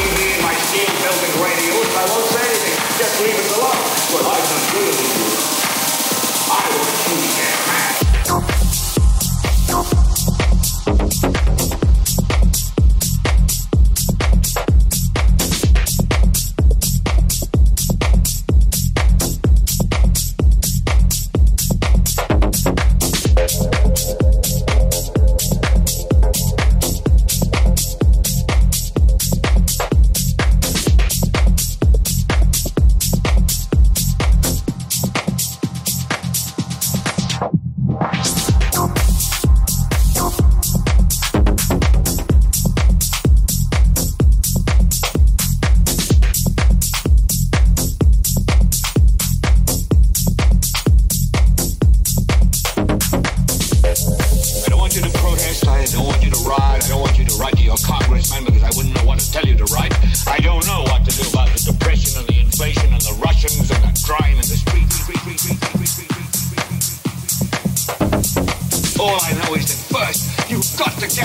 [0.00, 1.32] here in my scene-building
[1.96, 2.76] I won't say anything.
[2.98, 3.80] Just leave us alone.
[4.12, 5.11] But I've done.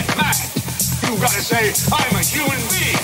[0.03, 0.35] get mad.
[1.03, 2.96] You gotta say, I'm a human being.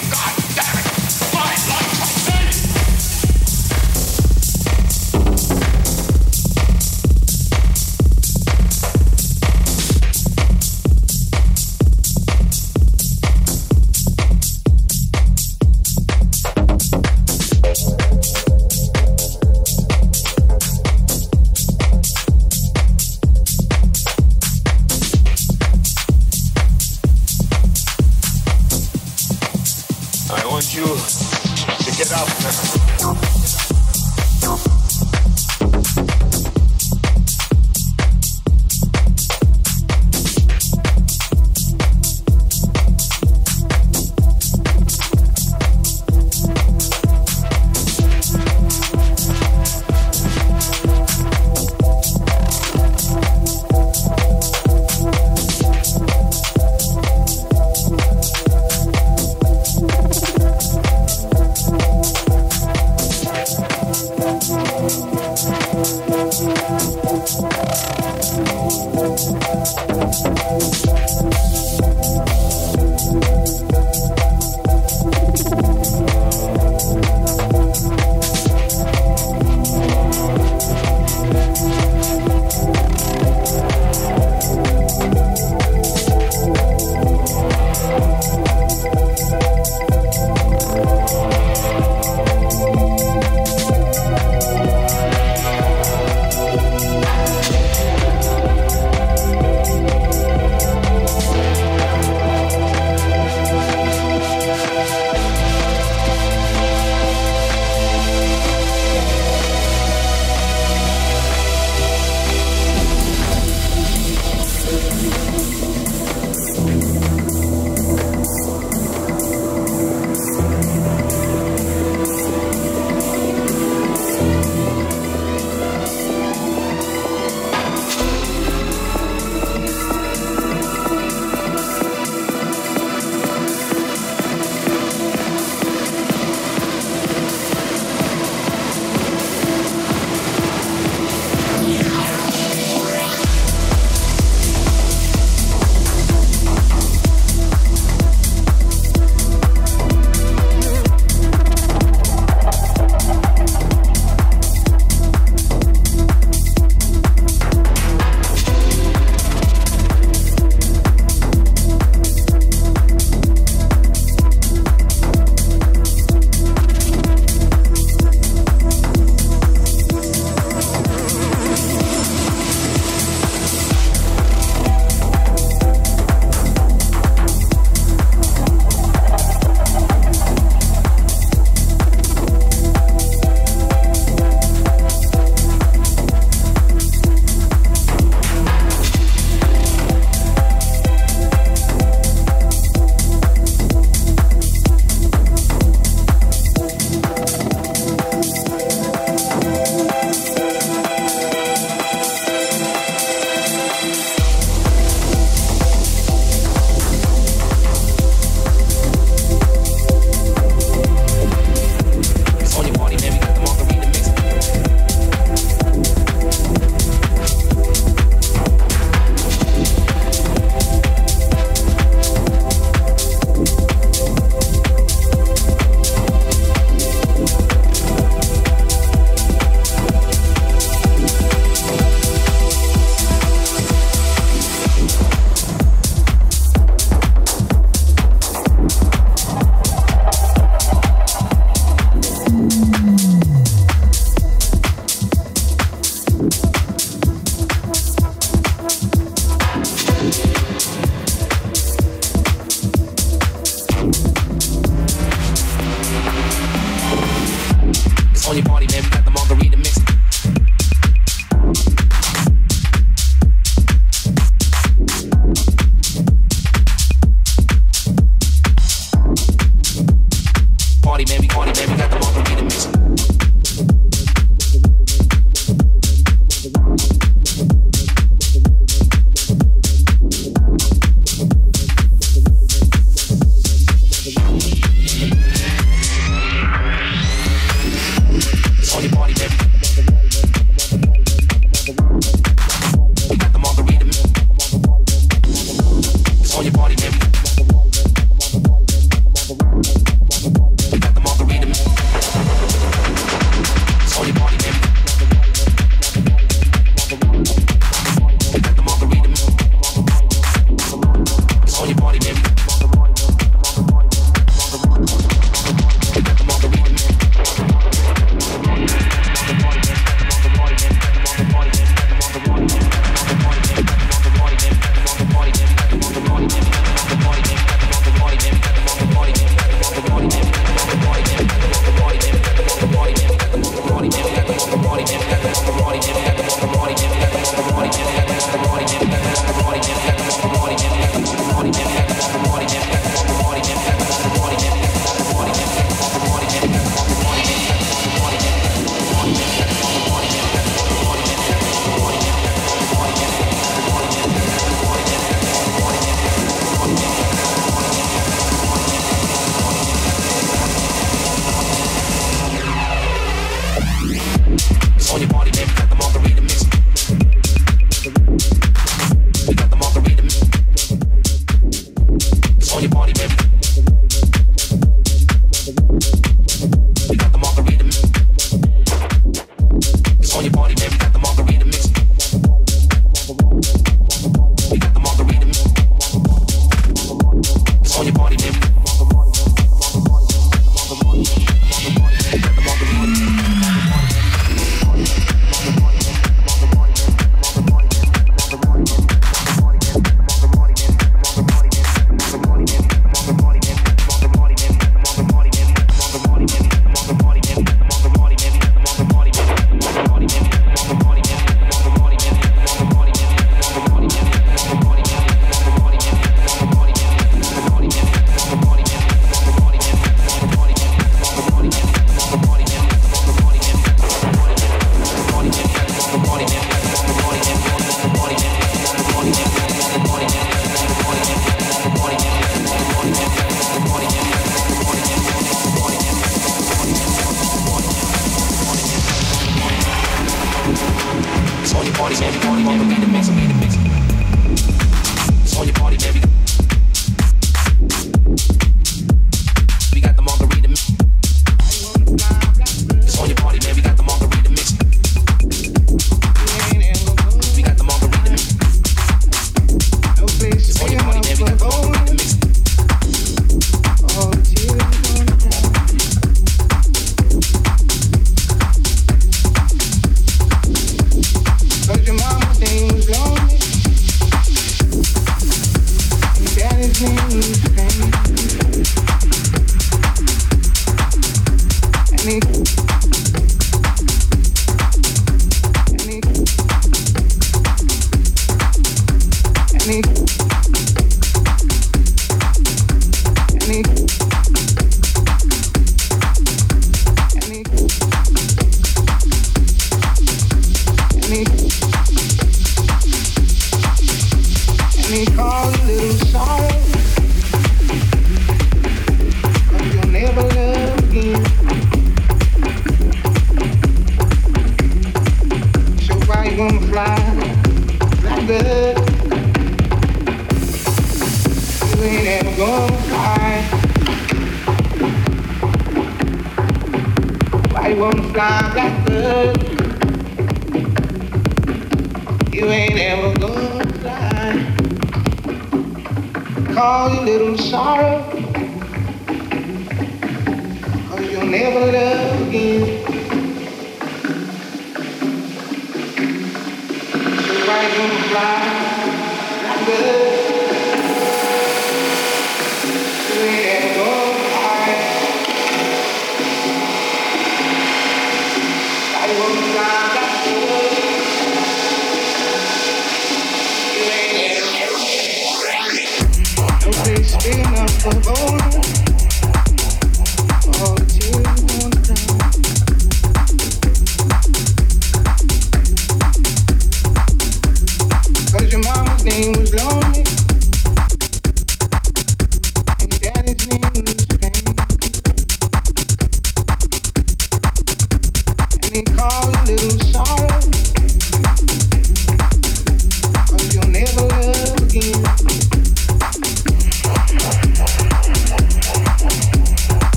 [567.86, 568.73] alone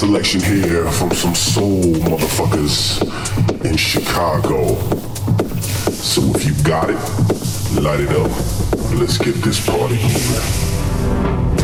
[0.00, 3.02] selection here from some soul motherfuckers
[3.66, 4.74] in Chicago.
[5.90, 6.96] So if you got it,
[7.78, 8.30] light it up.
[8.98, 11.59] Let's get this party moving.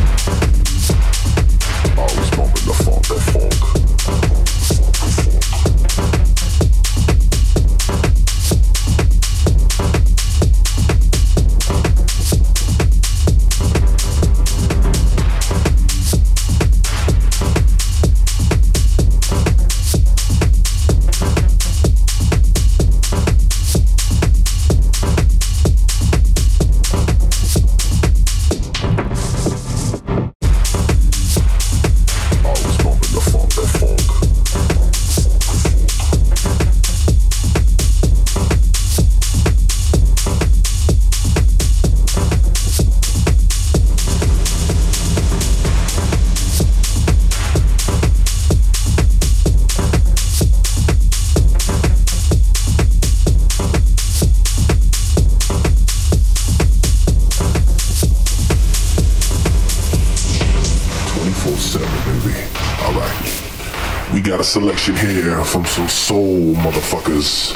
[64.47, 67.53] Selection here from some soul motherfuckers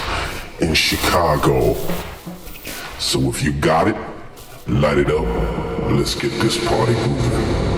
[0.61, 1.75] in Chicago.
[2.99, 3.97] So if you got it,
[4.67, 5.25] light it up.
[5.93, 7.70] Let's get this party moving.